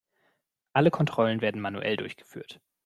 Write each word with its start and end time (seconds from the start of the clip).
Alle 0.73 0.89
Kontrollen 0.89 1.41
werden 1.41 1.61
manuell 1.61 1.95
durchgeführt. 1.95 2.59